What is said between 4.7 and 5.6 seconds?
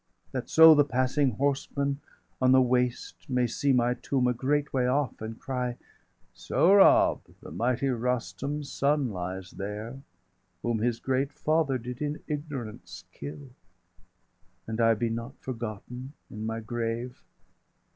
way off, and